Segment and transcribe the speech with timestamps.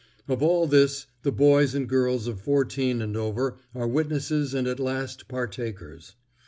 [0.27, 4.79] Of all this the boys and girls of fourteen and over are witnesses and at
[4.79, 6.15] last partakers.